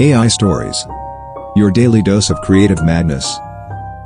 AI 0.00 0.28
Stories. 0.28 0.86
Your 1.56 1.70
daily 1.72 2.02
dose 2.02 2.30
of 2.30 2.40
creative 2.42 2.84
madness. 2.84 3.36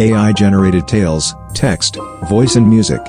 AI 0.00 0.32
generated 0.32 0.88
tales, 0.88 1.34
text, 1.54 1.98
voice, 2.30 2.56
and 2.56 2.68
music. 2.68 3.00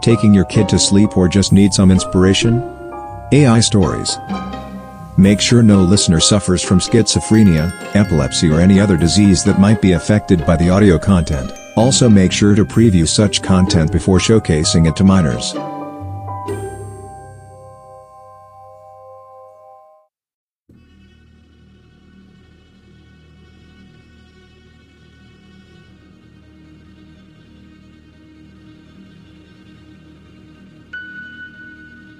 Taking 0.00 0.32
your 0.32 0.46
kid 0.46 0.68
to 0.70 0.78
sleep 0.78 1.16
or 1.16 1.28
just 1.28 1.52
need 1.52 1.74
some 1.74 1.90
inspiration? 1.90 2.62
AI 3.32 3.60
Stories. 3.60 4.16
Make 5.18 5.40
sure 5.40 5.62
no 5.62 5.82
listener 5.82 6.20
suffers 6.20 6.62
from 6.62 6.78
schizophrenia, 6.78 7.70
epilepsy, 7.94 8.50
or 8.50 8.60
any 8.60 8.80
other 8.80 8.96
disease 8.96 9.44
that 9.44 9.60
might 9.60 9.82
be 9.82 9.92
affected 9.92 10.46
by 10.46 10.56
the 10.56 10.70
audio 10.70 10.98
content. 10.98 11.52
Also, 11.76 12.08
make 12.08 12.32
sure 12.32 12.54
to 12.54 12.64
preview 12.64 13.06
such 13.06 13.42
content 13.42 13.92
before 13.92 14.18
showcasing 14.18 14.88
it 14.88 14.96
to 14.96 15.04
minors. 15.04 15.54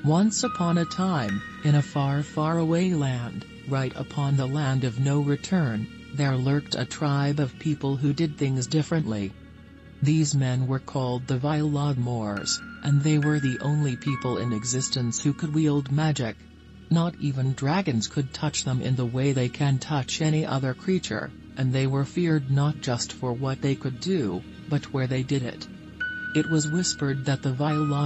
Once 0.07 0.45
upon 0.45 0.79
a 0.79 0.85
time, 0.85 1.43
in 1.65 1.75
a 1.75 1.83
far, 1.83 2.23
far 2.23 2.59
away 2.59 2.95
land, 2.95 3.45
right 3.67 3.93
upon 3.97 4.37
the 4.37 4.47
land 4.47 4.85
of 4.85 5.01
no 5.01 5.19
return, 5.19 5.85
there 6.15 6.37
lurked 6.37 6.77
a 6.77 6.85
tribe 6.85 7.41
of 7.41 7.59
people 7.59 7.97
who 7.97 8.13
did 8.13 8.37
things 8.37 8.69
differently. 8.69 9.33
These 10.03 10.33
men 10.33 10.69
were 10.69 10.79
called 10.79 11.27
the 11.27 11.41
Moors, 11.99 12.61
and 12.85 13.03
they 13.03 13.19
were 13.19 13.41
the 13.41 13.59
only 13.59 13.97
people 13.97 14.39
in 14.39 14.53
existence 14.53 15.21
who 15.21 15.33
could 15.33 15.53
wield 15.53 15.91
magic. 15.91 16.37
Not 16.89 17.17
even 17.19 17.55
dragons 17.55 18.07
could 18.07 18.33
touch 18.33 18.63
them 18.63 18.81
in 18.81 18.95
the 18.95 19.07
way 19.07 19.33
they 19.33 19.49
can 19.49 19.77
touch 19.81 20.23
any 20.23 20.47
other 20.47 20.73
creature, 20.73 21.33
and 21.57 21.73
they 21.73 21.89
were 21.89 22.05
feared 22.05 22.49
not 22.49 22.81
just 22.81 23.13
for 23.13 23.33
what 23.33 23.61
they 23.61 23.75
could 23.75 23.99
do, 23.99 24.41
but 24.69 24.85
where 24.93 25.09
they 25.09 25.25
did 25.25 25.43
it. 25.43 25.67
It 26.37 26.51
was 26.51 26.69
whispered 26.69 27.25
that 27.25 27.41
the 27.41 27.55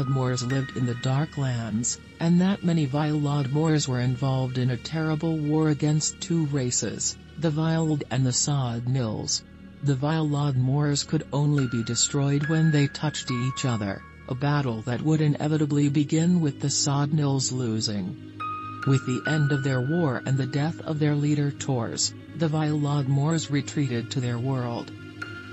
Moors 0.09 0.45
lived 0.45 0.77
in 0.77 0.87
the 0.87 0.95
Dark 0.95 1.37
Lands, 1.37 1.99
and 2.21 2.41
that 2.41 2.63
many 2.63 2.87
Moors 2.87 3.89
were 3.89 3.99
involved 3.99 4.57
in 4.57 4.71
a 4.71 4.77
terrible 4.77 5.37
war 5.37 5.69
against 5.69 6.21
two 6.21 6.47
races, 6.47 7.17
the 7.41 7.51
Vild 7.51 8.05
and 8.09 8.25
the 8.25 8.33
Sod 8.33 8.87
Nils. 8.87 9.43
The 9.83 9.97
Moors 10.55 11.03
could 11.03 11.25
only 11.33 11.67
be 11.67 11.83
destroyed 11.83 12.47
when 12.47 12.71
they 12.71 12.87
touched 12.87 13.33
each 13.33 13.65
other, 13.65 14.01
a 14.29 14.37
battle 14.37 14.83
that 14.83 15.03
would 15.03 15.21
inevitably 15.21 15.89
begin 15.89 16.41
with 16.41 16.61
the 16.61 16.71
Sod 16.71 17.13
Nils 17.13 17.51
losing. 17.51 18.15
With 18.87 19.05
the 19.07 19.23
end 19.27 19.51
of 19.51 19.65
their 19.65 19.81
war 19.81 20.23
and 20.25 20.39
the 20.39 20.47
death 20.47 20.81
of 20.83 21.01
their 21.01 21.17
leader 21.17 21.51
Tors, 21.51 22.15
the 22.37 22.49
Moors 23.09 23.51
retreated 23.51 24.09
to 24.13 24.21
their 24.21 24.39
world. 24.39 24.93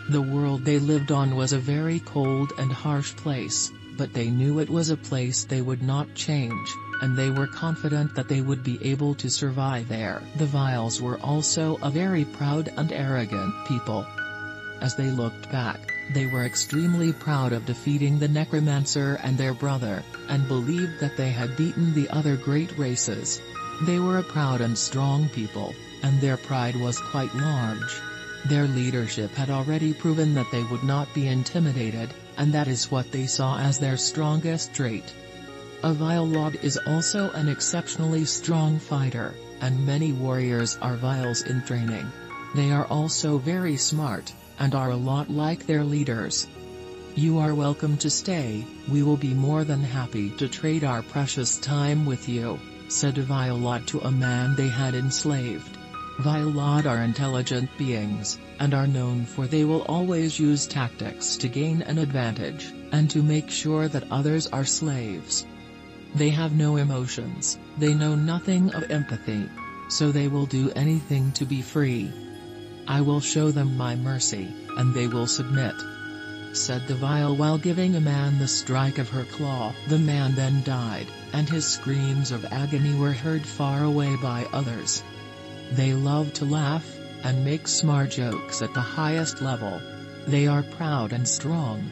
The 0.09 0.21
world 0.21 0.63
they 0.63 0.79
lived 0.79 1.11
on 1.11 1.35
was 1.35 1.51
a 1.51 1.59
very 1.59 1.99
cold 1.99 2.53
and 2.57 2.71
harsh 2.71 3.13
place, 3.17 3.73
but 3.97 4.13
they 4.13 4.29
knew 4.29 4.59
it 4.59 4.69
was 4.69 4.89
a 4.89 4.95
place 4.95 5.43
they 5.43 5.61
would 5.61 5.81
not 5.83 6.15
change, 6.15 6.73
and 7.01 7.17
they 7.17 7.29
were 7.29 7.47
confident 7.47 8.15
that 8.15 8.29
they 8.29 8.39
would 8.39 8.63
be 8.63 8.79
able 8.81 9.15
to 9.15 9.29
survive 9.29 9.89
there. 9.89 10.21
The 10.37 10.45
Vials 10.45 11.01
were 11.01 11.19
also 11.19 11.77
a 11.81 11.89
very 11.89 12.23
proud 12.23 12.71
and 12.77 12.93
arrogant 12.93 13.53
people. 13.67 14.07
As 14.79 14.95
they 14.95 15.11
looked 15.11 15.51
back, 15.51 15.93
they 16.13 16.25
were 16.25 16.45
extremely 16.45 17.11
proud 17.11 17.51
of 17.51 17.65
defeating 17.65 18.17
the 18.17 18.29
Necromancer 18.29 19.19
and 19.23 19.37
their 19.37 19.53
brother, 19.53 20.03
and 20.29 20.47
believed 20.47 21.01
that 21.01 21.17
they 21.17 21.31
had 21.31 21.57
beaten 21.57 21.93
the 21.93 22.09
other 22.11 22.37
great 22.37 22.77
races. 22.77 23.41
They 23.81 23.99
were 23.99 24.19
a 24.19 24.23
proud 24.23 24.61
and 24.61 24.77
strong 24.77 25.27
people, 25.27 25.75
and 26.01 26.21
their 26.21 26.37
pride 26.37 26.77
was 26.77 26.97
quite 26.97 27.35
large. 27.35 28.01
Their 28.49 28.67
leadership 28.67 29.35
had 29.35 29.49
already 29.49 29.93
proven 29.93 30.33
that 30.35 30.49
they 30.53 30.63
would 30.63 30.83
not 30.83 31.13
be 31.13 31.27
intimidated, 31.27 32.13
and 32.37 32.53
that 32.53 32.69
is 32.69 32.89
what 32.89 33.11
they 33.11 33.27
saw 33.27 33.57
as 33.57 33.77
their 33.77 33.97
strongest 33.97 34.73
trait. 34.73 35.13
A 35.83 35.91
Lord 35.91 36.57
is 36.63 36.79
also 36.87 37.29
an 37.31 37.49
exceptionally 37.49 38.23
strong 38.23 38.79
fighter, 38.79 39.35
and 39.59 39.85
many 39.85 40.13
warriors 40.13 40.77
are 40.81 40.95
Vials 40.95 41.41
in 41.41 41.61
training. 41.63 42.09
They 42.55 42.71
are 42.71 42.85
also 42.85 43.37
very 43.37 43.75
smart, 43.75 44.31
and 44.59 44.73
are 44.73 44.91
a 44.91 44.95
lot 44.95 45.29
like 45.29 45.65
their 45.65 45.83
leaders. 45.83 46.47
You 47.15 47.39
are 47.39 47.53
welcome 47.53 47.97
to 47.97 48.09
stay, 48.09 48.65
we 48.87 49.03
will 49.03 49.17
be 49.17 49.33
more 49.33 49.65
than 49.65 49.83
happy 49.83 50.29
to 50.37 50.47
trade 50.47 50.85
our 50.85 51.01
precious 51.01 51.57
time 51.57 52.05
with 52.05 52.29
you, 52.29 52.59
said 52.87 53.17
a 53.17 53.23
Violot 53.23 53.85
to 53.87 53.99
a 53.99 54.11
man 54.11 54.55
they 54.55 54.69
had 54.69 54.95
enslaved. 54.95 55.77
Violad 56.19 56.87
are 56.87 57.03
intelligent 57.03 57.69
beings, 57.77 58.39
and 58.59 58.73
are 58.73 58.87
known 58.87 59.23
for 59.23 59.45
they 59.45 59.63
will 59.63 59.83
always 59.83 60.39
use 60.39 60.65
tactics 60.65 61.37
to 61.37 61.47
gain 61.47 61.83
an 61.83 61.99
advantage, 61.99 62.73
and 62.91 63.07
to 63.11 63.21
make 63.21 63.51
sure 63.51 63.87
that 63.87 64.11
others 64.11 64.47
are 64.47 64.65
slaves. 64.65 65.45
They 66.15 66.29
have 66.29 66.53
no 66.53 66.77
emotions, 66.77 67.59
they 67.77 67.93
know 67.93 68.15
nothing 68.15 68.73
of 68.73 68.89
empathy, 68.89 69.47
so 69.89 70.11
they 70.11 70.27
will 70.27 70.47
do 70.47 70.71
anything 70.71 71.31
to 71.33 71.45
be 71.45 71.61
free. 71.61 72.11
I 72.87 73.01
will 73.01 73.21
show 73.21 73.51
them 73.51 73.77
my 73.77 73.95
mercy, 73.95 74.47
and 74.75 74.95
they 74.95 75.07
will 75.07 75.27
submit. 75.27 75.75
Said 76.53 76.87
the 76.87 76.95
vial 76.95 77.35
while 77.35 77.59
giving 77.59 77.95
a 77.95 78.01
man 78.01 78.39
the 78.39 78.47
strike 78.47 78.97
of 78.97 79.09
her 79.09 79.25
claw. 79.25 79.71
The 79.87 79.99
man 79.99 80.33
then 80.33 80.63
died, 80.63 81.05
and 81.31 81.47
his 81.47 81.67
screams 81.67 82.31
of 82.31 82.45
agony 82.45 82.95
were 82.95 83.13
heard 83.13 83.45
far 83.45 83.83
away 83.83 84.15
by 84.15 84.47
others. 84.51 85.03
They 85.71 85.93
love 85.93 86.33
to 86.33 86.45
laugh, 86.45 86.85
and 87.23 87.43
make 87.43 87.67
smart 87.67 88.11
jokes 88.11 88.61
at 88.61 88.73
the 88.73 88.81
highest 88.81 89.41
level. 89.41 89.81
They 90.27 90.47
are 90.47 90.63
proud 90.63 91.13
and 91.13 91.27
strong. 91.27 91.91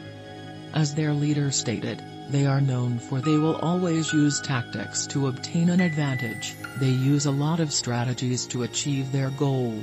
As 0.72 0.94
their 0.94 1.12
leader 1.12 1.50
stated, 1.50 2.02
they 2.28 2.46
are 2.46 2.60
known 2.60 2.98
for 2.98 3.20
they 3.20 3.38
will 3.38 3.56
always 3.56 4.12
use 4.12 4.40
tactics 4.40 5.06
to 5.08 5.28
obtain 5.28 5.68
an 5.68 5.80
advantage, 5.80 6.54
they 6.78 6.90
use 6.90 7.26
a 7.26 7.30
lot 7.30 7.60
of 7.60 7.72
strategies 7.72 8.46
to 8.46 8.64
achieve 8.64 9.12
their 9.12 9.30
goal. 9.30 9.74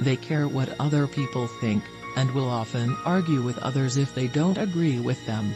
They 0.00 0.16
care 0.16 0.48
what 0.48 0.74
other 0.80 1.06
people 1.06 1.46
think, 1.46 1.84
and 2.16 2.30
will 2.32 2.48
often 2.48 2.96
argue 3.04 3.42
with 3.42 3.58
others 3.58 3.96
if 3.96 4.14
they 4.14 4.28
don't 4.28 4.58
agree 4.58 4.98
with 4.98 5.24
them. 5.26 5.52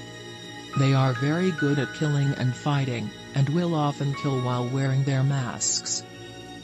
They 0.78 0.94
are 0.94 1.12
very 1.14 1.50
good 1.52 1.78
at 1.78 1.94
killing 1.94 2.34
and 2.34 2.54
fighting, 2.54 3.10
and 3.34 3.48
will 3.48 3.74
often 3.74 4.14
kill 4.14 4.40
while 4.42 4.68
wearing 4.68 5.04
their 5.04 5.22
masks. 5.22 6.02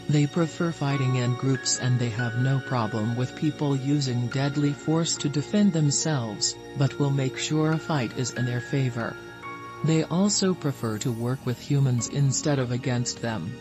They 0.09 0.27
prefer 0.27 0.73
fighting 0.73 1.17
in 1.17 1.35
groups 1.35 1.79
and 1.79 1.99
they 1.99 2.09
have 2.09 2.39
no 2.39 2.61
problem 2.61 3.15
with 3.15 3.37
people 3.37 3.77
using 3.77 4.29
deadly 4.29 4.73
force 4.73 5.15
to 5.19 5.29
defend 5.29 5.75
themselves, 5.75 6.55
but 6.79 6.99
will 6.99 7.11
make 7.11 7.37
sure 7.37 7.73
a 7.73 7.79
fight 7.79 8.17
is 8.17 8.31
in 8.31 8.47
their 8.47 8.63
favor. 8.63 9.15
They 9.85 10.05
also 10.05 10.55
prefer 10.55 10.97
to 10.99 11.13
work 11.13 11.45
with 11.45 11.61
humans 11.61 12.09
instead 12.09 12.59
of 12.59 12.73
against 12.73 13.21
them. 13.21 13.53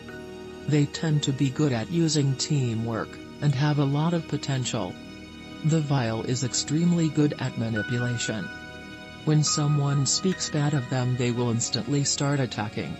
They 0.66 0.86
tend 0.86 1.22
to 1.24 1.32
be 1.32 1.50
good 1.50 1.72
at 1.72 1.90
using 1.90 2.34
teamwork, 2.36 3.10
and 3.42 3.54
have 3.54 3.78
a 3.78 3.84
lot 3.84 4.14
of 4.14 4.26
potential. 4.28 4.94
The 5.66 5.80
Vial 5.80 6.22
is 6.22 6.44
extremely 6.44 7.08
good 7.10 7.34
at 7.40 7.58
manipulation. 7.58 8.48
When 9.26 9.44
someone 9.44 10.06
speaks 10.06 10.48
bad 10.48 10.72
of 10.72 10.88
them 10.88 11.16
they 11.16 11.30
will 11.30 11.50
instantly 11.50 12.04
start 12.04 12.40
attacking. 12.40 12.96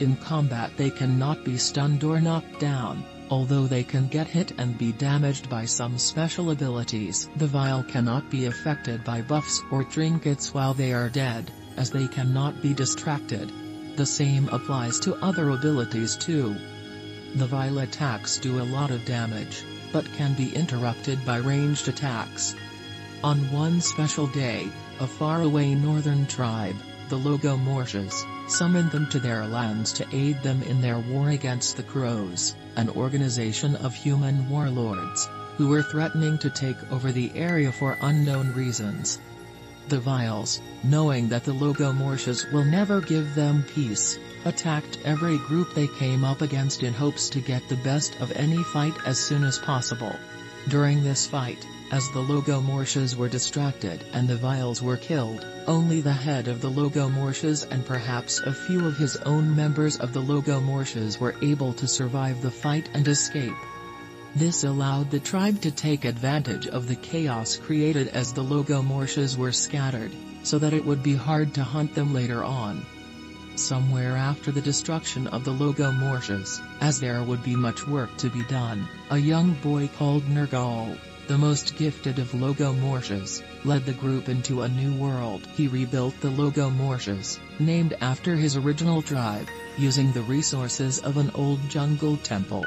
In 0.00 0.16
combat 0.16 0.76
they 0.76 0.90
cannot 0.90 1.44
be 1.44 1.56
stunned 1.56 2.02
or 2.02 2.20
knocked 2.20 2.58
down, 2.58 3.04
although 3.30 3.66
they 3.66 3.84
can 3.84 4.08
get 4.08 4.26
hit 4.26 4.52
and 4.58 4.76
be 4.76 4.90
damaged 4.92 5.48
by 5.48 5.64
some 5.64 5.98
special 5.98 6.50
abilities. 6.50 7.28
The 7.36 7.46
Vial 7.46 7.82
cannot 7.84 8.28
be 8.28 8.46
affected 8.46 9.04
by 9.04 9.22
buffs 9.22 9.62
or 9.70 9.84
trinkets 9.84 10.52
while 10.52 10.74
they 10.74 10.92
are 10.92 11.08
dead, 11.08 11.52
as 11.76 11.90
they 11.90 12.08
cannot 12.08 12.60
be 12.60 12.74
distracted. 12.74 13.52
The 13.96 14.06
same 14.06 14.48
applies 14.48 14.98
to 15.00 15.14
other 15.24 15.50
abilities 15.50 16.16
too. 16.16 16.56
The 17.36 17.46
Vial 17.46 17.78
attacks 17.78 18.38
do 18.38 18.60
a 18.60 18.70
lot 18.76 18.90
of 18.90 19.04
damage, 19.04 19.62
but 19.92 20.12
can 20.16 20.34
be 20.34 20.52
interrupted 20.54 21.24
by 21.24 21.36
ranged 21.36 21.86
attacks. 21.86 22.56
On 23.22 23.38
one 23.52 23.80
special 23.80 24.26
day, 24.26 24.68
a 24.98 25.06
faraway 25.06 25.74
northern 25.74 26.26
tribe, 26.26 26.76
the 27.08 27.18
Logomortias, 27.18 28.24
summoned 28.46 28.90
them 28.90 29.08
to 29.10 29.20
their 29.20 29.46
lands 29.46 29.92
to 29.94 30.06
aid 30.12 30.42
them 30.42 30.62
in 30.62 30.80
their 30.80 30.98
war 30.98 31.30
against 31.30 31.76
the 31.76 31.82
Crows, 31.82 32.54
an 32.76 32.88
organization 32.90 33.76
of 33.76 33.94
human 33.94 34.48
warlords, 34.48 35.28
who 35.56 35.68
were 35.68 35.82
threatening 35.82 36.38
to 36.38 36.50
take 36.50 36.76
over 36.90 37.12
the 37.12 37.32
area 37.34 37.70
for 37.70 37.96
unknown 38.00 38.52
reasons. 38.54 39.18
The 39.88 40.00
Vials, 40.00 40.60
knowing 40.82 41.28
that 41.28 41.44
the 41.44 41.52
Logomortias 41.52 42.50
will 42.52 42.64
never 42.64 43.00
give 43.00 43.34
them 43.34 43.64
peace, 43.74 44.18
attacked 44.44 44.98
every 45.04 45.38
group 45.38 45.74
they 45.74 45.86
came 45.86 46.24
up 46.24 46.40
against 46.40 46.82
in 46.82 46.94
hopes 46.94 47.28
to 47.30 47.40
get 47.40 47.68
the 47.68 47.76
best 47.76 48.18
of 48.20 48.32
any 48.32 48.62
fight 48.62 48.94
as 49.06 49.18
soon 49.18 49.44
as 49.44 49.58
possible. 49.58 50.14
During 50.68 51.04
this 51.04 51.26
fight, 51.26 51.66
as 51.90 52.10
the 52.10 52.22
Logomorphs 52.22 53.14
were 53.14 53.28
distracted 53.28 54.04
and 54.12 54.26
the 54.26 54.36
Vials 54.36 54.80
were 54.82 54.96
killed, 54.96 55.46
only 55.66 56.00
the 56.00 56.12
head 56.12 56.48
of 56.48 56.60
the 56.60 56.70
Logomorphs 56.70 57.66
and 57.70 57.84
perhaps 57.84 58.40
a 58.40 58.52
few 58.52 58.86
of 58.86 58.96
his 58.96 59.16
own 59.18 59.54
members 59.54 59.96
of 59.98 60.12
the 60.12 60.22
Logomorphs 60.22 61.20
were 61.20 61.34
able 61.42 61.72
to 61.74 61.86
survive 61.86 62.40
the 62.40 62.50
fight 62.50 62.88
and 62.94 63.06
escape. 63.06 63.54
This 64.34 64.64
allowed 64.64 65.10
the 65.10 65.20
tribe 65.20 65.60
to 65.60 65.70
take 65.70 66.04
advantage 66.04 66.66
of 66.66 66.88
the 66.88 66.96
chaos 66.96 67.56
created 67.56 68.08
as 68.08 68.32
the 68.32 68.42
Logomorphs 68.42 69.36
were 69.36 69.52
scattered, 69.52 70.10
so 70.42 70.58
that 70.58 70.72
it 70.72 70.84
would 70.84 71.02
be 71.02 71.14
hard 71.14 71.54
to 71.54 71.62
hunt 71.62 71.94
them 71.94 72.12
later 72.12 72.42
on. 72.42 72.84
Somewhere 73.56 74.16
after 74.16 74.50
the 74.50 74.60
destruction 74.60 75.28
of 75.28 75.44
the 75.44 75.52
Logomorphs, 75.52 76.60
as 76.80 76.98
there 76.98 77.22
would 77.22 77.44
be 77.44 77.54
much 77.54 77.86
work 77.86 78.16
to 78.16 78.28
be 78.30 78.42
done, 78.44 78.88
a 79.10 79.18
young 79.18 79.54
boy 79.62 79.88
called 79.96 80.24
Nergal, 80.24 80.98
the 81.26 81.38
most 81.38 81.76
gifted 81.76 82.18
of 82.18 82.32
Logomorphs, 82.32 83.42
led 83.64 83.86
the 83.86 83.92
group 83.94 84.28
into 84.28 84.62
a 84.62 84.68
new 84.68 84.94
world. 84.94 85.46
He 85.54 85.68
rebuilt 85.68 86.20
the 86.20 86.30
Logomorphs, 86.30 87.38
named 87.58 87.94
after 88.00 88.36
his 88.36 88.56
original 88.56 89.00
tribe, 89.00 89.48
using 89.78 90.12
the 90.12 90.22
resources 90.22 90.98
of 90.98 91.16
an 91.16 91.30
old 91.34 91.60
jungle 91.70 92.16
temple. 92.18 92.64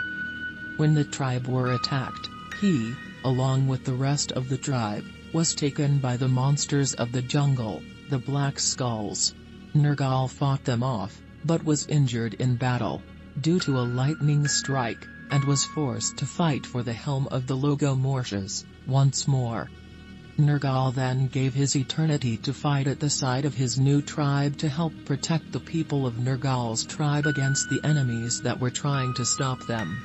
When 0.77 0.94
the 0.94 1.04
tribe 1.04 1.48
were 1.48 1.74
attacked, 1.74 2.30
he, 2.59 2.94
along 3.24 3.68
with 3.68 3.83
the 3.83 3.94
rest 3.94 4.31
of 4.31 4.50
the 4.50 4.57
tribe, 4.57 5.04
was 5.33 5.54
taken 5.54 6.00
by 6.00 6.18
the 6.18 6.27
monsters 6.27 6.94
of 6.95 7.12
the 7.12 7.21
jungle, 7.21 7.83
the 8.09 8.18
Black 8.18 8.59
Skulls. 8.59 9.36
Nergal 9.75 10.30
fought 10.30 10.63
them 10.63 10.81
off, 10.81 11.21
but 11.45 11.63
was 11.63 11.86
injured 11.88 12.33
in 12.36 12.56
battle, 12.56 13.04
due 13.42 13.59
to 13.59 13.77
a 13.77 13.81
lightning 13.81 14.48
strike, 14.48 15.07
and 15.31 15.44
was 15.44 15.65
forced 15.65 16.18
to 16.18 16.25
fight 16.25 16.65
for 16.65 16.83
the 16.83 16.94
helm 16.94 17.27
of 17.27 17.47
the 17.47 17.56
Logomorphs, 17.56 18.63
once 18.85 19.27
more. 19.27 19.69
Nergal 20.38 20.94
then 20.94 21.27
gave 21.27 21.53
his 21.56 21.75
eternity 21.75 22.38
to 22.38 22.53
fight 22.53 22.85
at 22.85 23.00
the 23.00 23.09
side 23.09 23.44
of 23.44 23.56
his 23.56 23.79
new 23.79 24.01
tribe 24.01 24.56
to 24.57 24.69
help 24.69 24.94
protect 25.06 25.51
the 25.51 25.59
people 25.59 26.06
of 26.06 26.13
Nergal's 26.19 26.83
tribe 26.83 27.25
against 27.25 27.69
the 27.69 27.81
enemies 27.83 28.41
that 28.41 28.59
were 28.59 28.69
trying 28.69 29.15
to 29.15 29.25
stop 29.25 29.65
them. 29.65 29.97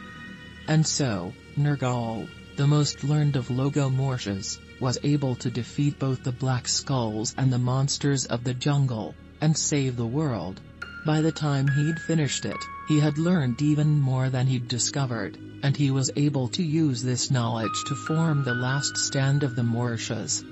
And 0.69 0.87
so, 0.87 1.35
Nergal, 1.57 2.29
the 2.57 2.67
most 2.67 3.05
learned 3.05 3.37
of 3.37 3.49
Logomorphs, 3.49 4.59
was 4.81 4.99
able 5.03 5.35
to 5.37 5.51
defeat 5.51 5.99
both 5.99 6.23
the 6.23 6.33
Black 6.33 6.67
Skulls 6.67 7.35
and 7.37 7.53
the 7.53 7.59
monsters 7.59 8.25
of 8.25 8.43
the 8.43 8.55
jungle, 8.55 9.15
and 9.43 9.57
save 9.57 9.97
the 9.97 10.07
world. 10.07 10.61
By 11.05 11.21
the 11.21 11.33
time 11.33 11.69
he'd 11.69 12.01
finished 12.01 12.45
it, 12.45 12.57
he 12.89 12.99
had 13.01 13.19
learned 13.19 13.63
even 13.63 14.01
more 14.01 14.29
than 14.31 14.47
he'd 14.47 14.69
discovered, 14.69 15.39
and 15.63 15.77
he 15.77 15.91
was 15.91 16.11
able 16.17 16.49
to 16.49 16.63
use 16.63 17.03
this 17.03 17.31
knowledge 17.31 17.85
to 17.87 17.95
form 17.95 18.43
the 18.43 18.55
last 18.55 18.97
stand 18.97 19.43
of 19.43 19.55
the 19.55 19.63
Morshas. 19.63 20.45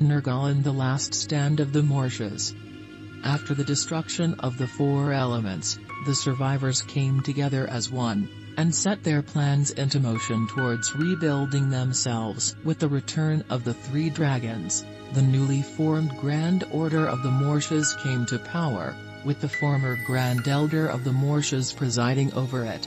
Nergal 0.00 0.62
the 0.62 0.72
last 0.72 1.14
stand 1.14 1.60
of 1.60 1.72
the 1.72 1.82
Morshas. 1.82 2.54
After 3.22 3.54
the 3.54 3.64
destruction 3.64 4.34
of 4.40 4.56
the 4.58 4.66
four 4.66 5.12
elements, 5.12 5.78
the 6.06 6.14
survivors 6.14 6.82
came 6.82 7.20
together 7.20 7.68
as 7.68 7.90
one, 7.90 8.28
and 8.56 8.74
set 8.74 9.04
their 9.04 9.22
plans 9.22 9.70
into 9.70 10.00
motion 10.00 10.48
towards 10.48 10.96
rebuilding 10.96 11.70
themselves. 11.70 12.56
With 12.64 12.78
the 12.78 12.88
return 12.88 13.44
of 13.50 13.64
the 13.64 13.74
three 13.74 14.10
dragons, 14.10 14.84
the 15.12 15.22
newly 15.22 15.62
formed 15.62 16.16
Grand 16.18 16.64
Order 16.72 17.06
of 17.06 17.22
the 17.22 17.30
Morshas 17.30 17.94
came 18.02 18.26
to 18.26 18.38
power, 18.38 18.96
with 19.24 19.40
the 19.40 19.48
former 19.48 19.96
Grand 20.04 20.46
Elder 20.48 20.86
of 20.86 21.04
the 21.04 21.12
Morshas 21.12 21.74
presiding 21.74 22.32
over 22.34 22.64
it. 22.64 22.86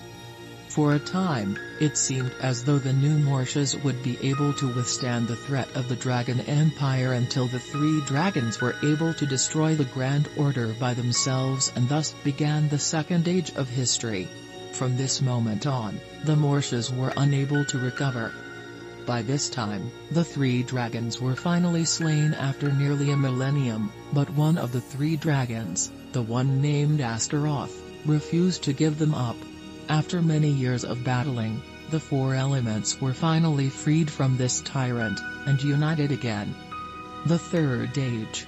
For 0.70 0.96
a 0.96 1.00
time, 1.00 1.58
it 1.80 1.98
seemed 1.98 2.32
as 2.42 2.64
though 2.64 2.80
the 2.80 2.94
new 2.94 3.20
Morshas 3.20 3.76
would 3.84 4.02
be 4.02 4.18
able 4.24 4.54
to 4.54 4.74
withstand 4.74 5.28
the 5.28 5.36
threat 5.36 5.68
of 5.76 5.88
the 5.88 5.96
Dragon 5.96 6.40
Empire 6.40 7.14
until 7.14 7.48
the 7.48 7.60
three 7.60 8.02
dragons 8.08 8.60
were 8.60 8.76
able 8.82 9.14
to 9.14 9.28
destroy 9.28 9.76
the 9.76 9.86
Grand 9.86 10.28
Order 10.36 10.74
by 10.80 10.96
themselves 10.96 11.72
and 11.76 11.88
thus 11.88 12.16
began 12.24 12.70
the 12.70 12.80
Second 12.80 13.28
Age 13.28 13.52
of 13.56 13.70
History. 13.70 14.28
From 14.72 14.98
this 14.98 15.22
moment 15.22 15.68
on, 15.68 16.00
the 16.24 16.36
Morshas 16.36 16.90
were 16.90 17.14
unable 17.18 17.64
to 17.66 17.78
recover. 17.78 18.34
By 19.06 19.22
this 19.22 19.50
time, 19.50 19.92
the 20.12 20.24
three 20.24 20.64
dragons 20.64 21.20
were 21.20 21.36
finally 21.36 21.84
slain 21.84 22.34
after 22.34 22.72
nearly 22.72 23.12
a 23.12 23.18
millennium, 23.18 23.92
but 24.14 24.30
one 24.30 24.58
of 24.58 24.72
the 24.72 24.80
three 24.80 25.18
dragons, 25.18 25.92
the 26.14 26.22
one 26.22 26.62
named 26.62 27.02
Astaroth, 27.02 27.82
refused 28.06 28.64
to 28.64 28.72
give 28.72 28.98
them 28.98 29.14
up. 29.14 29.36
After 29.90 30.22
many 30.22 30.50
years 30.50 30.86
of 30.86 31.04
battling, 31.04 31.62
the 31.92 32.00
four 32.00 32.34
elements 32.34 33.02
were 33.02 33.14
finally 33.14 33.70
freed 33.70 34.10
from 34.10 34.38
this 34.38 34.62
tyrant, 34.62 35.20
and 35.46 35.62
united 35.62 36.14
again. 36.14 36.56
The 37.26 37.40
Third 37.40 37.98
Age 37.98 38.48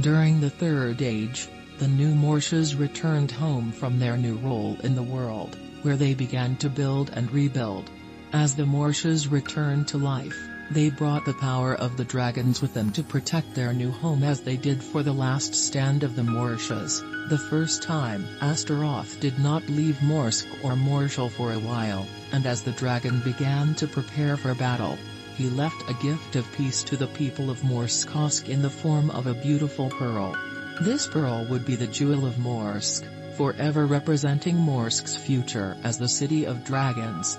During 0.00 0.40
the 0.40 0.48
Third 0.48 1.02
Age, 1.02 1.48
the 1.78 1.88
new 1.88 2.14
Morshas 2.14 2.74
returned 2.74 3.32
home 3.32 3.70
from 3.70 3.98
their 3.98 4.16
new 4.16 4.36
role 4.36 4.78
in 4.82 4.94
the 4.94 5.02
world, 5.02 5.58
where 5.82 5.98
they 5.98 6.14
began 6.14 6.56
to 6.56 6.70
build 6.70 7.10
and 7.12 7.30
rebuild. 7.30 7.90
As 8.34 8.56
the 8.56 8.66
Morshas 8.66 9.30
returned 9.30 9.86
to 9.88 9.96
life, 9.96 10.36
they 10.68 10.90
brought 10.90 11.24
the 11.24 11.34
power 11.34 11.72
of 11.72 11.96
the 11.96 12.04
dragons 12.04 12.60
with 12.60 12.74
them 12.74 12.90
to 12.90 13.04
protect 13.04 13.54
their 13.54 13.72
new 13.72 13.92
home 13.92 14.24
as 14.24 14.40
they 14.40 14.56
did 14.56 14.82
for 14.82 15.04
the 15.04 15.12
last 15.12 15.54
stand 15.54 16.02
of 16.02 16.16
the 16.16 16.24
Morshas. 16.24 17.00
The 17.28 17.38
first 17.38 17.84
time, 17.84 18.26
Astaroth 18.40 19.20
did 19.20 19.38
not 19.38 19.68
leave 19.68 20.02
Morsk 20.02 20.46
or 20.64 20.72
Morshal 20.72 21.30
for 21.30 21.52
a 21.52 21.60
while, 21.60 22.08
and 22.32 22.44
as 22.44 22.62
the 22.62 22.72
dragon 22.72 23.20
began 23.20 23.76
to 23.76 23.86
prepare 23.86 24.36
for 24.36 24.52
battle, 24.56 24.98
he 25.36 25.48
left 25.48 25.88
a 25.88 25.94
gift 26.02 26.34
of 26.34 26.52
peace 26.56 26.82
to 26.82 26.96
the 26.96 27.06
people 27.06 27.50
of 27.50 27.62
Morskosk 27.62 28.48
in 28.48 28.62
the 28.62 28.68
form 28.68 29.10
of 29.10 29.28
a 29.28 29.34
beautiful 29.34 29.90
pearl. 29.90 30.36
This 30.80 31.06
pearl 31.06 31.46
would 31.50 31.64
be 31.64 31.76
the 31.76 31.86
jewel 31.86 32.26
of 32.26 32.34
Morsk, 32.34 33.04
forever 33.36 33.86
representing 33.86 34.56
Morsk's 34.56 35.14
future 35.14 35.76
as 35.84 35.98
the 35.98 36.08
city 36.08 36.46
of 36.46 36.64
dragons. 36.64 37.38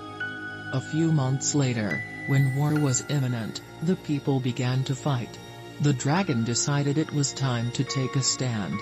A 0.72 0.80
few 0.80 1.12
months 1.12 1.54
later, 1.54 2.02
when 2.26 2.56
war 2.56 2.74
was 2.74 3.04
imminent, 3.08 3.60
the 3.82 3.94
people 3.94 4.40
began 4.40 4.82
to 4.84 4.96
fight. 4.96 5.38
The 5.80 5.92
dragon 5.92 6.42
decided 6.42 6.98
it 6.98 7.12
was 7.12 7.32
time 7.32 7.70
to 7.72 7.84
take 7.84 8.16
a 8.16 8.22
stand. 8.22 8.74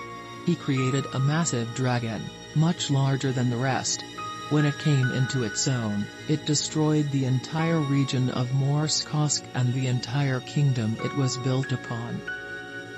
He 0.45 0.55
created 0.55 1.05
a 1.13 1.19
massive 1.19 1.75
dragon, 1.75 2.23
much 2.55 2.89
larger 2.89 3.31
than 3.31 3.49
the 3.49 3.57
rest. 3.57 4.03
When 4.49 4.65
it 4.65 4.79
came 4.79 5.11
into 5.11 5.43
its 5.43 5.67
own, 5.67 6.05
it 6.27 6.45
destroyed 6.45 7.11
the 7.11 7.25
entire 7.25 7.79
region 7.79 8.29
of 8.29 8.53
Morskosk 8.53 9.43
and 9.53 9.73
the 9.73 9.87
entire 9.87 10.39
kingdom 10.39 10.97
it 11.03 11.15
was 11.15 11.37
built 11.37 11.71
upon. 11.71 12.21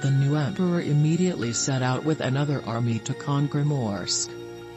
The 0.02 0.12
new 0.12 0.36
emperor 0.36 0.82
immediately 0.82 1.54
set 1.54 1.82
out 1.82 2.06
with 2.06 2.22
another 2.22 2.64
army 2.66 3.00
to 3.00 3.14
conquer 3.14 3.64
Morsk. 3.66 4.30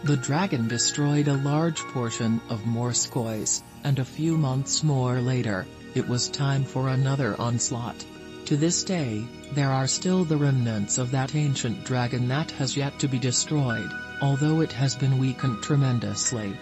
The 0.02 0.16
dragon 0.16 0.66
destroyed 0.66 1.28
a 1.28 1.36
large 1.36 1.80
portion 1.80 2.40
of 2.48 2.64
Morskois, 2.64 3.62
and 3.84 3.98
a 3.98 4.04
few 4.04 4.38
months 4.38 4.82
more 4.82 5.20
later, 5.20 5.66
it 5.94 6.08
was 6.08 6.30
time 6.30 6.64
for 6.64 6.88
another 6.88 7.38
onslaught. 7.38 8.06
To 8.46 8.56
this 8.56 8.82
day, 8.82 9.26
there 9.52 9.70
are 9.70 9.86
still 9.86 10.24
the 10.24 10.38
remnants 10.38 10.96
of 10.96 11.10
that 11.10 11.34
ancient 11.34 11.84
dragon 11.84 12.28
that 12.28 12.50
has 12.52 12.78
yet 12.78 12.98
to 13.00 13.08
be 13.08 13.18
destroyed, 13.18 13.90
although 14.22 14.62
it 14.62 14.72
has 14.72 14.96
been 14.96 15.18
weakened 15.18 15.62
tremendously. 15.62 16.56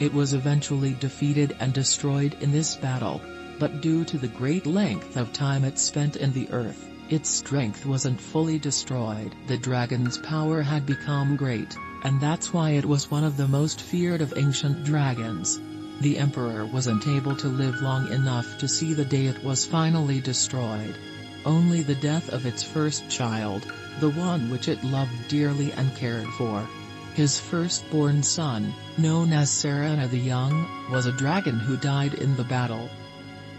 It 0.00 0.14
was 0.14 0.32
eventually 0.32 0.94
defeated 0.94 1.54
and 1.60 1.74
destroyed 1.74 2.38
in 2.40 2.52
this 2.52 2.74
battle, 2.74 3.20
but 3.58 3.82
due 3.82 4.02
to 4.06 4.16
the 4.16 4.28
great 4.28 4.64
length 4.64 5.18
of 5.18 5.34
time 5.34 5.64
it 5.64 5.78
spent 5.78 6.16
in 6.16 6.32
the 6.32 6.48
earth, 6.50 6.88
its 7.10 7.28
strength 7.28 7.84
wasn't 7.84 8.18
fully 8.18 8.58
destroyed. 8.58 9.34
The 9.46 9.58
dragon's 9.58 10.16
power 10.16 10.62
had 10.62 10.86
become 10.86 11.36
great, 11.36 11.76
and 12.04 12.20
that's 12.20 12.52
why 12.52 12.70
it 12.70 12.84
was 12.84 13.10
one 13.10 13.22
of 13.22 13.36
the 13.36 13.46
most 13.46 13.80
feared 13.80 14.20
of 14.20 14.34
ancient 14.36 14.84
dragons. 14.84 15.60
The 16.00 16.18
emperor 16.18 16.66
wasn't 16.66 17.06
able 17.06 17.36
to 17.36 17.48
live 17.48 17.80
long 17.80 18.10
enough 18.10 18.58
to 18.58 18.66
see 18.66 18.92
the 18.92 19.04
day 19.04 19.26
it 19.26 19.44
was 19.44 19.64
finally 19.64 20.20
destroyed. 20.20 20.96
Only 21.44 21.82
the 21.82 21.94
death 21.94 22.28
of 22.30 22.44
its 22.44 22.62
first 22.62 23.08
child, 23.08 23.64
the 24.00 24.10
one 24.10 24.50
which 24.50 24.66
it 24.66 24.82
loved 24.82 25.28
dearly 25.28 25.72
and 25.72 25.94
cared 25.94 26.26
for. 26.38 26.66
His 27.14 27.38
firstborn 27.38 28.22
son, 28.24 28.74
known 28.98 29.32
as 29.32 29.50
Serena 29.50 30.08
the 30.08 30.18
Young, 30.18 30.66
was 30.90 31.06
a 31.06 31.12
dragon 31.12 31.60
who 31.60 31.76
died 31.76 32.14
in 32.14 32.34
the 32.36 32.44
battle. 32.44 32.88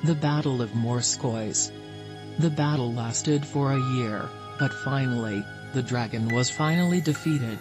The 0.04 0.16
Battle 0.16 0.62
of 0.62 0.76
Morskois. 0.76 1.72
The 2.40 2.50
battle 2.50 2.94
lasted 2.94 3.46
for 3.46 3.72
a 3.72 3.94
year, 3.94 4.28
but 4.60 4.74
finally, 4.74 5.46
the 5.74 5.84
dragon 5.84 6.34
was 6.34 6.50
finally 6.50 7.00
defeated. 7.00 7.60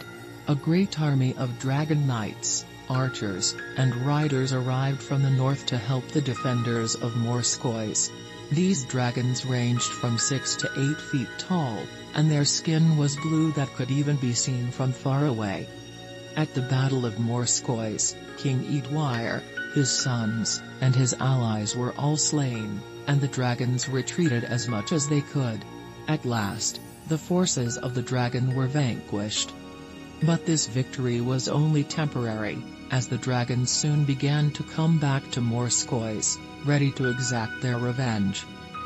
A 0.49 0.57
great 0.57 1.01
army 1.01 1.37
of 1.37 1.61
dragon 1.61 2.05
knights, 2.05 2.65
archers, 2.91 3.55
and 3.77 3.95
riders 4.05 4.53
arrived 4.53 5.01
from 5.01 5.23
the 5.23 5.31
north 5.31 5.67
to 5.67 5.79
help 5.79 6.09
the 6.09 6.21
defenders 6.21 6.97
of 6.97 7.15
Morskois. 7.15 8.11
These 8.51 8.85
dragons 8.87 9.47
ranged 9.47 9.85
from 9.93 10.19
6 10.19 10.57
to 10.57 10.71
8 10.77 11.01
feet 11.01 11.29
tall, 11.39 11.79
and 12.15 12.29
their 12.29 12.45
skin 12.45 12.97
was 12.97 13.15
blue 13.15 13.53
that 13.53 13.73
could 13.77 13.93
even 13.93 14.17
be 14.17 14.35
seen 14.35 14.73
from 14.73 14.93
far 14.93 15.27
away. 15.27 15.69
At 16.37 16.53
the 16.55 16.63
Battle 16.63 17.07
of 17.07 17.21
Morskois, 17.21 18.17
King 18.37 18.65
Eadwire, 18.65 19.43
his 19.75 19.93
sons, 19.93 20.61
and 20.81 20.93
his 20.97 21.15
allies 21.21 21.77
were 21.77 21.95
all 21.97 22.17
slain, 22.17 22.81
and 23.07 23.21
the 23.21 23.29
dragons 23.29 23.89
retreated 23.89 24.43
as 24.43 24.67
much 24.67 24.91
as 24.91 25.07
they 25.07 25.21
could. 25.21 25.65
At 26.09 26.25
last, 26.25 26.81
the 27.07 27.17
forces 27.17 27.79
of 27.79 27.95
the 27.95 28.03
dragon 28.03 28.57
were 28.57 28.67
vanquished. 28.67 29.53
But 30.25 30.47
this 30.47 30.67
victory 30.69 31.21
was 31.21 31.49
only 31.49 31.83
temporary, 31.83 32.63
as 32.93 33.09
the 33.09 33.19
dragons 33.19 33.71
soon 33.71 34.05
began 34.05 34.53
to 34.53 34.63
come 34.63 34.99
back 34.99 35.29
to 35.33 35.41
Morskois, 35.41 36.39
ready 36.65 36.93
to 36.93 37.11
exact 37.11 37.61
their 37.61 37.79
revenge. 37.79 38.45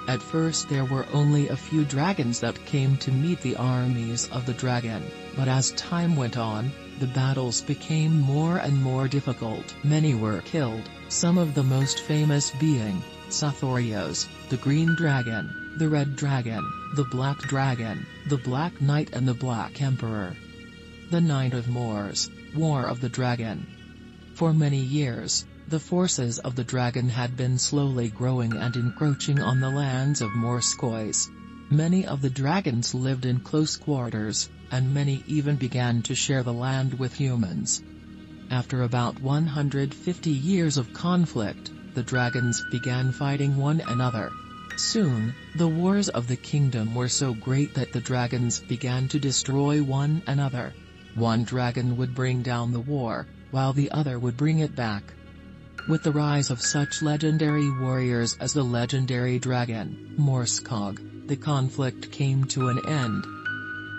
At 0.09 0.23
first 0.23 0.69
there 0.71 0.87
were 0.87 1.07
only 1.13 1.49
a 1.49 1.57
few 1.57 1.85
dragons 1.85 2.41
that 2.41 2.65
came 2.65 2.97
to 2.99 3.13
meet 3.13 3.43
the 3.43 3.57
armies 3.57 4.29
of 4.33 4.47
the 4.47 4.55
dragon, 4.55 5.03
but 5.37 5.47
as 5.47 5.73
time 5.73 6.17
went 6.17 6.39
on, 6.39 6.73
the 7.01 7.07
battles 7.09 7.61
became 7.61 8.19
more 8.19 8.57
and 8.57 8.83
more 8.83 9.07
difficult. 9.07 9.75
Many 9.85 10.15
were 10.15 10.41
killed, 10.41 10.89
some 11.09 11.37
of 11.37 11.55
the 11.55 11.65
most 11.65 12.01
famous 12.01 12.51
being, 12.53 13.03
Sathorios, 13.29 14.27
the 14.49 14.57
Green 14.57 14.95
Dragon, 14.95 15.75
the 15.77 15.89
Red 15.89 16.17
Dragon, 16.17 16.65
the 16.95 17.05
Black 17.05 17.39
Dragon, 17.41 18.07
the 18.31 18.39
Black 18.39 18.81
Knight 18.81 19.11
and 19.13 19.29
the 19.29 19.35
Black 19.35 19.83
Emperor. 19.83 20.35
The 21.09 21.21
Night 21.21 21.55
of 21.55 21.69
Mors, 21.69 22.29
War 22.57 22.83
of 22.83 23.01
the 23.01 23.09
Dragon. 23.09 23.65
For 24.35 24.53
many 24.53 24.81
years, 24.81 25.47
the 25.69 25.79
forces 25.79 26.41
of 26.41 26.57
the 26.57 26.65
dragon 26.65 27.09
had 27.09 27.37
been 27.37 27.59
slowly 27.59 28.09
growing 28.09 28.53
and 28.55 28.75
encroaching 28.75 29.41
on 29.41 29.61
the 29.61 29.71
lands 29.71 30.21
of 30.21 30.35
Morskois. 30.35 31.29
Many 31.71 32.05
of 32.05 32.23
the 32.23 32.29
dragons 32.29 32.93
lived 32.93 33.25
in 33.25 33.39
close 33.39 33.77
quarters, 33.77 34.51
and 34.73 34.93
many 34.93 35.23
even 35.29 35.55
began 35.55 36.03
to 36.03 36.15
share 36.17 36.43
the 36.43 36.53
land 36.53 36.99
with 36.99 37.15
humans. 37.15 37.85
After 38.51 38.83
about 38.83 39.21
150 39.21 40.31
years 40.31 40.77
of 40.77 40.93
conflict, 40.93 41.71
the 41.95 42.03
dragons 42.03 42.65
began 42.73 43.13
fighting 43.13 43.57
one 43.57 43.81
another. 43.87 44.33
Soon, 44.77 45.33
the 45.55 45.69
wars 45.69 46.09
of 46.09 46.27
the 46.27 46.37
kingdom 46.37 46.97
were 46.97 47.09
so 47.09 47.33
great 47.33 47.75
that 47.75 47.93
the 47.93 48.01
dragons 48.01 48.59
began 48.59 49.07
to 49.07 49.21
destroy 49.21 49.81
one 49.81 50.21
another. 50.27 50.75
One 51.17 51.45
dragon 51.45 51.97
would 51.97 52.15
bring 52.15 52.43
down 52.43 52.73
the 52.73 52.81
war, 52.81 53.27
while 53.51 53.73
the 53.73 53.91
other 53.91 54.19
would 54.19 54.37
bring 54.37 54.59
it 54.59 54.77
back. 54.77 55.15
With 55.89 56.03
the 56.03 56.13
rise 56.13 56.51
of 56.51 56.61
such 56.61 57.01
legendary 57.01 57.71
warriors 57.71 58.37
as 58.39 58.53
the 58.53 58.63
legendary 58.63 59.39
dragon, 59.39 60.15
Morskog, 60.19 61.01
the 61.27 61.37
conflict 61.37 62.13
came 62.13 62.45
to 62.49 62.69
an 62.69 62.81
end. 62.87 63.25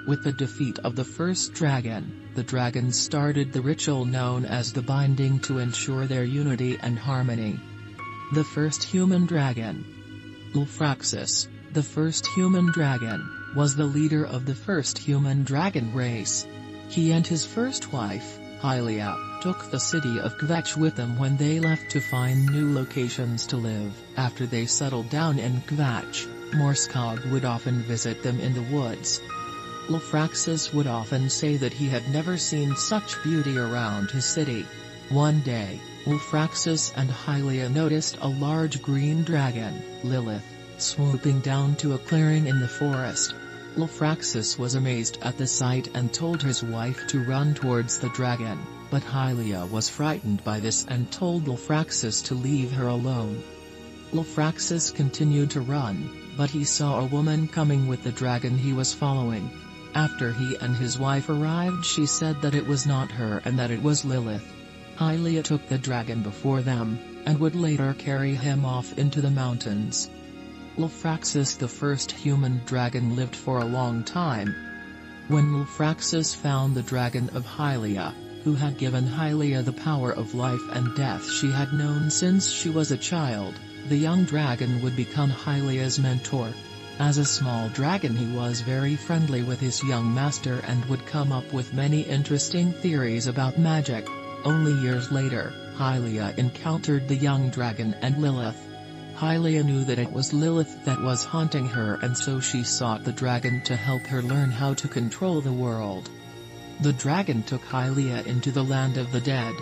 With 0.08 0.24
the 0.24 0.32
defeat 0.32 0.78
of 0.84 0.96
the 0.96 1.04
first 1.04 1.54
dragon, 1.54 2.30
the 2.36 2.44
dragons 2.44 3.00
started 3.00 3.52
the 3.52 3.62
ritual 3.62 4.06
known 4.06 4.46
as 4.46 4.72
the 4.72 4.84
binding 4.84 5.40
to 5.40 5.58
ensure 5.58 6.06
their 6.06 6.24
unity 6.24 6.78
and 6.80 7.00
harmony. 7.00 7.60
The 8.34 8.44
first 8.44 8.84
human 8.84 9.26
dragon, 9.26 9.84
Ulfraxis, 10.54 11.48
the 11.74 11.82
first 11.82 12.28
human 12.28 12.68
dragon, 12.68 13.28
was 13.56 13.76
the 13.76 13.86
leader 13.86 14.24
of 14.24 14.46
the 14.46 14.56
first 14.56 15.00
human 15.00 15.44
dragon 15.44 15.96
race. 15.96 16.46
He 16.89 17.12
and 17.12 17.27
his 17.27 17.46
first 17.46 17.91
wife, 17.91 18.39
Hylia, 18.62 19.41
took 19.41 19.70
the 19.70 19.79
city 19.79 20.20
of 20.20 20.38
Kvetch 20.38 20.75
with 20.75 20.96
them 20.96 21.17
when 21.20 21.38
they 21.38 21.60
left 21.60 21.91
to 21.91 22.00
find 22.00 22.46
new 22.46 22.74
locations 22.74 23.46
to 23.48 23.58
live. 23.58 23.94
After 24.15 24.48
they 24.48 24.65
settled 24.65 25.10
down 25.10 25.38
in 25.38 25.62
Kvetch, 25.67 26.27
Morskog 26.53 27.29
would 27.29 27.46
often 27.46 27.84
visit 27.84 28.24
them 28.24 28.39
in 28.39 28.53
the 28.53 28.63
woods. 28.63 29.22
Lofraxis 29.89 30.74
would 30.74 30.88
often 30.88 31.29
say 31.29 31.58
that 31.58 31.74
he 31.74 31.88
had 31.88 32.10
never 32.10 32.38
seen 32.38 32.75
such 32.75 33.22
beauty 33.24 33.58
around 33.58 34.10
his 34.12 34.25
city. 34.25 34.65
One 35.10 35.41
day, 35.41 35.79
Ulfraxis 36.06 36.94
and 36.96 37.10
Hylia 37.10 37.70
noticed 37.70 38.17
a 38.22 38.27
large 38.27 38.82
green 38.82 39.24
dragon, 39.24 39.82
Lilith, 40.03 40.44
swooping 40.77 41.41
down 41.41 41.75
to 41.77 41.94
a 41.94 41.98
clearing 41.98 42.48
in 42.48 42.60
the 42.60 42.67
forest. 42.67 43.34
Lofraxis 43.78 44.58
was 44.58 44.74
amazed 44.74 45.20
at 45.22 45.38
the 45.38 45.46
sight 45.46 45.88
and 45.94 46.12
told 46.12 46.42
his 46.42 46.64
wife 46.64 47.06
to 47.10 47.24
run 47.24 47.54
towards 47.54 48.00
the 48.00 48.10
dragon, 48.10 48.58
but 48.90 49.04
Hylia 49.04 49.70
was 49.70 49.88
frightened 49.88 50.44
by 50.44 50.60
this 50.60 50.84
and 50.88 51.12
told 51.12 51.48
Lofraxis 51.48 52.24
to 52.24 52.34
leave 52.34 52.72
her 52.72 52.88
alone. 52.88 53.44
Lofraxis 54.12 54.90
continued 54.90 55.52
to 55.52 55.62
run, 55.62 56.10
but 56.36 56.50
he 56.50 56.64
saw 56.64 57.00
a 57.02 57.06
woman 57.06 57.48
coming 57.48 57.88
with 57.88 58.04
the 58.04 58.12
dragon 58.12 58.58
he 58.58 58.74
was 58.74 58.96
following. 58.96 59.52
After 59.94 60.34
he 60.34 60.58
and 60.60 60.76
his 60.76 60.98
wife 60.98 61.30
arrived 61.30 61.86
she 61.86 62.08
said 62.08 62.42
that 62.42 62.56
it 62.56 62.66
was 62.66 62.88
not 62.88 63.12
her 63.12 63.44
and 63.46 63.60
that 63.60 63.70
it 63.70 63.84
was 63.84 64.04
Lilith. 64.04 64.52
Hylia 64.98 65.44
took 65.44 65.68
the 65.68 65.78
dragon 65.78 66.24
before 66.24 66.64
them, 66.64 66.98
and 67.28 67.40
would 67.40 67.54
later 67.54 67.94
carry 67.94 68.34
him 68.34 68.66
off 68.66 68.98
into 68.98 69.22
the 69.22 69.30
mountains. 69.30 70.10
Lofraxis 70.78 71.58
the 71.58 71.68
first 71.68 72.12
human 72.12 72.62
dragon 72.68 73.16
lived 73.16 73.36
for 73.36 73.58
a 73.58 73.66
long 73.66 74.04
time. 74.04 74.56
When 75.28 75.54
Lofraxis 75.54 76.36
found 76.36 76.76
the 76.76 76.84
dragon 76.84 77.32
of 77.34 77.48
Hylia, 77.48 78.14
who 78.44 78.54
had 78.54 78.78
given 78.78 79.08
Hylia 79.08 79.66
the 79.66 79.74
power 79.74 80.12
of 80.12 80.36
life 80.36 80.62
and 80.74 80.96
death 80.96 81.28
she 81.28 81.50
had 81.50 81.74
known 81.74 82.12
since 82.12 82.48
she 82.48 82.70
was 82.70 82.92
a 82.92 82.98
child, 82.98 83.56
the 83.90 83.98
young 83.98 84.26
dragon 84.26 84.80
would 84.84 84.96
become 84.96 85.32
Hylia's 85.32 85.98
mentor. 85.98 86.54
As 87.00 87.18
a 87.18 87.26
small 87.26 87.70
dragon 87.70 88.16
he 88.16 88.28
was 88.38 88.62
very 88.62 88.96
friendly 88.96 89.42
with 89.42 89.60
his 89.60 89.84
young 89.84 90.14
master 90.14 90.60
and 90.68 90.86
would 90.86 91.08
come 91.08 91.32
up 91.32 91.52
with 91.52 91.74
many 91.74 92.02
interesting 92.02 92.72
theories 92.72 93.26
about 93.26 93.58
magic. 93.58 94.08
Only 94.44 94.74
years 94.84 95.12
later, 95.12 95.52
Hylia 95.76 96.38
encountered 96.38 97.08
the 97.08 97.16
young 97.16 97.50
dragon 97.50 97.96
and 98.02 98.22
Lilith. 98.22 98.67
Hylia 99.18 99.66
knew 99.66 99.84
that 99.86 99.98
it 99.98 100.12
was 100.12 100.32
Lilith 100.32 100.86
that 100.86 101.02
was 101.02 101.24
haunting 101.24 101.66
her 101.70 101.96
and 102.04 102.16
so 102.16 102.40
she 102.40 102.64
sought 102.64 103.04
the 103.04 103.12
dragon 103.12 103.62
to 103.62 103.76
help 103.76 104.06
her 104.06 104.22
learn 104.22 104.52
how 104.52 104.76
to 104.76 104.88
control 104.88 105.42
the 105.42 105.52
world. 105.52 106.08
The 106.82 106.94
dragon 106.94 107.42
took 107.42 107.64
Hylia 107.64 108.24
into 108.28 108.52
the 108.52 108.64
land 108.64 108.98
of 108.98 109.12
the 109.12 109.20
dead. 109.20 109.56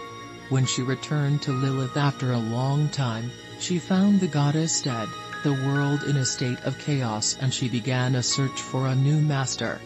When 0.49 0.65
she 0.65 0.81
returned 0.81 1.41
to 1.43 1.53
Lilith 1.53 1.95
after 1.95 2.33
a 2.33 2.37
long 2.37 2.89
time, 2.89 3.31
she 3.57 3.79
found 3.79 4.19
the 4.19 4.27
goddess 4.27 4.81
dead, 4.81 5.07
the 5.43 5.53
world 5.53 6.03
in 6.03 6.17
a 6.17 6.25
state 6.25 6.59
of 6.65 6.77
chaos 6.77 7.37
and 7.39 7.53
she 7.53 7.69
began 7.69 8.15
a 8.15 8.23
search 8.23 8.59
for 8.61 8.87
a 8.87 8.95
new 8.95 9.21
master. 9.21 9.79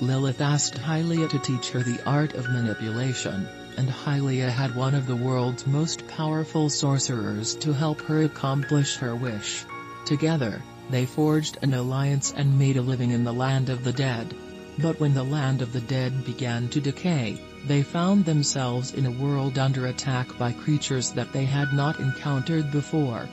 Lilith 0.00 0.40
asked 0.40 0.74
Hylia 0.74 1.28
to 1.28 1.38
teach 1.38 1.70
her 1.70 1.82
the 1.82 2.00
art 2.06 2.34
of 2.34 2.48
manipulation 2.50 3.46
and 3.76 3.88
Hylia 3.88 4.50
had 4.50 4.74
one 4.74 4.94
of 4.94 5.06
the 5.06 5.16
world's 5.16 5.66
most 5.66 6.06
powerful 6.08 6.68
sorcerers 6.68 7.54
to 7.56 7.72
help 7.72 8.00
her 8.02 8.22
accomplish 8.22 8.96
her 8.96 9.14
wish. 9.14 9.64
Together, 10.04 10.62
they 10.90 11.06
forged 11.06 11.58
an 11.62 11.72
alliance 11.72 12.32
and 12.36 12.58
made 12.58 12.76
a 12.76 12.82
living 12.82 13.10
in 13.10 13.24
the 13.24 13.32
land 13.32 13.70
of 13.70 13.84
the 13.84 13.92
dead. 13.92 14.34
But 14.78 14.98
when 15.00 15.14
the 15.14 15.24
land 15.24 15.62
of 15.62 15.72
the 15.72 15.80
dead 15.80 16.24
began 16.24 16.68
to 16.70 16.80
decay, 16.80 17.40
they 17.66 17.82
found 17.82 18.24
themselves 18.24 18.92
in 18.94 19.06
a 19.06 19.10
world 19.10 19.58
under 19.58 19.86
attack 19.86 20.36
by 20.38 20.52
creatures 20.52 21.12
that 21.12 21.32
they 21.32 21.44
had 21.44 21.72
not 21.72 22.00
encountered 22.00 22.70
before. 22.70 23.28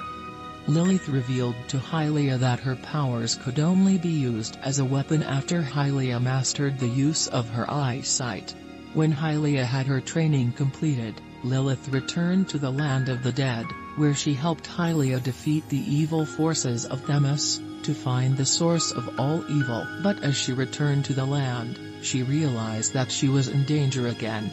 Lilith 0.69 1.07
revealed 1.07 1.55
to 1.69 1.77
Hylia 1.79 2.37
that 2.39 2.59
her 2.59 2.75
powers 2.75 3.35
could 3.35 3.57
only 3.57 3.97
be 3.97 4.09
used 4.09 4.57
as 4.61 4.79
a 4.79 4.85
weapon 4.85 5.23
after 5.23 5.61
Hylia 5.61 6.21
mastered 6.21 6.77
the 6.77 6.89
use 6.89 7.27
of 7.27 7.49
her 7.51 7.71
eyesight. 7.71 8.53
When 8.93 9.13
Hylia 9.13 9.63
had 9.63 9.85
her 9.85 10.01
training 10.01 10.51
completed, 10.51 11.21
Lilith 11.41 11.87
returned 11.87 12.49
to 12.49 12.57
the 12.57 12.71
land 12.71 13.07
of 13.07 13.23
the 13.23 13.31
dead, 13.31 13.65
where 13.95 14.13
she 14.13 14.33
helped 14.33 14.67
Hylia 14.67 15.23
defeat 15.23 15.69
the 15.69 15.77
evil 15.77 16.25
forces 16.25 16.83
of 16.83 16.99
Themis, 17.05 17.61
to 17.83 17.93
find 17.93 18.35
the 18.35 18.45
source 18.45 18.91
of 18.91 19.17
all 19.17 19.45
evil. 19.49 19.87
But 20.03 20.21
as 20.21 20.35
she 20.35 20.51
returned 20.51 21.05
to 21.05 21.13
the 21.13 21.25
land, 21.25 21.79
she 22.01 22.23
realized 22.23 22.93
that 22.93 23.09
she 23.09 23.29
was 23.29 23.47
in 23.47 23.63
danger 23.63 24.07
again. 24.07 24.51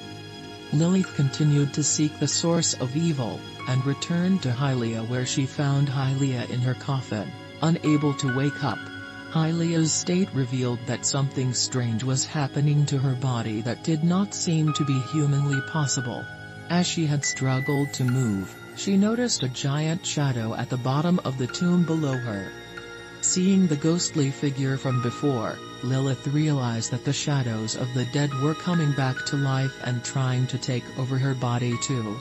Lilith 0.75 1.14
continued 1.14 1.73
to 1.75 1.85
seek 1.85 2.19
the 2.19 2.26
source 2.26 2.75
of 2.75 2.97
evil, 2.97 3.38
and 3.69 3.87
returned 3.87 4.43
to 4.43 4.50
Hylia 4.50 5.09
where 5.09 5.25
she 5.25 5.47
found 5.47 5.88
Hylia 5.88 6.50
in 6.50 6.61
her 6.62 6.75
coffin, 6.75 7.31
unable 7.62 8.12
to 8.14 8.35
wake 8.37 8.64
up. 8.64 8.81
Hylia's 9.31 9.93
state 9.93 10.28
revealed 10.35 10.81
that 10.87 11.07
something 11.07 11.54
strange 11.54 12.02
was 12.02 12.25
happening 12.26 12.85
to 12.87 12.99
her 12.99 13.14
body 13.14 13.61
that 13.61 13.85
did 13.85 14.02
not 14.02 14.35
seem 14.35 14.73
to 14.73 14.85
be 14.85 14.99
humanly 15.12 15.61
possible. 15.61 16.25
As 16.69 16.88
she 16.88 17.07
had 17.07 17.25
struggled 17.25 17.93
to 17.93 18.04
move, 18.04 18.52
she 18.75 18.97
noticed 18.97 19.45
a 19.45 19.49
giant 19.49 20.04
shadow 20.04 20.54
at 20.54 20.71
the 20.71 20.76
bottom 20.76 21.21
of 21.25 21.38
the 21.38 21.47
tomb 21.47 21.85
below 21.85 22.19
her. 22.19 22.50
Seeing 23.26 23.66
the 23.66 23.76
ghostly 23.76 24.31
figure 24.31 24.76
from 24.76 25.00
before, 25.00 25.59
Lilith 25.83 26.26
realized 26.26 26.90
that 26.90 27.07
the 27.07 27.12
shadows 27.12 27.75
of 27.75 27.93
the 27.95 28.04
dead 28.12 28.31
were 28.43 28.54
coming 28.54 28.93
back 28.93 29.25
to 29.25 29.37
life 29.37 29.75
and 29.83 30.04
trying 30.04 30.47
to 30.49 30.59
take 30.59 30.85
over 30.99 31.16
her 31.16 31.35
body 31.35 31.75
too. 31.83 32.21